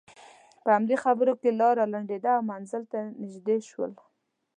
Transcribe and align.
په 0.63 0.69
همدې 0.75 0.95
خبرو 1.03 1.33
کې 1.41 1.49
لاره 1.61 1.83
لنډېده 1.93 2.31
او 2.37 2.41
منزل 2.51 2.83
ته 2.91 2.99
نژدې 3.21 3.57
شول. 3.69 3.91